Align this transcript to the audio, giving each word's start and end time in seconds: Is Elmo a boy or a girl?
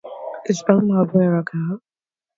Is 0.51 0.63
Elmo 0.67 0.95
a 1.03 1.05
boy 1.05 1.23
or 1.27 1.37
a 1.37 1.43
girl? 1.43 1.79